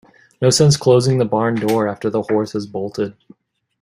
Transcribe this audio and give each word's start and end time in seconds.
No 0.41 0.49
sense 0.49 0.77
closing 0.77 1.19
the 1.19 1.25
barn 1.25 1.53
door 1.53 1.87
after 1.87 2.09
the 2.09 2.23
horse 2.23 2.53
has 2.53 2.65
bolted. 2.65 3.15